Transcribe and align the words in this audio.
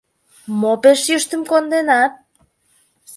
—Мо 0.59 0.73
пеш 0.83 0.99
йӱштым 1.09 1.41
конденат? 1.51 2.13